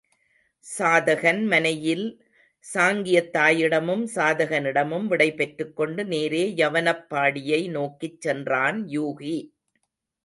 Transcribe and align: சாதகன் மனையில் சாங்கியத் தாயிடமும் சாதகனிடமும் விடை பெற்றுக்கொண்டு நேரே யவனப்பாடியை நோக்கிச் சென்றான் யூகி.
சாதகன் 0.65 1.41
மனையில் 1.45 2.05
சாங்கியத் 2.65 3.29
தாயிடமும் 3.37 4.03
சாதகனிடமும் 4.15 5.07
விடை 5.07 5.29
பெற்றுக்கொண்டு 5.33 6.05
நேரே 6.05 6.43
யவனப்பாடியை 6.57 7.61
நோக்கிச் 7.69 8.21
சென்றான் 8.21 8.79
யூகி. 8.89 9.37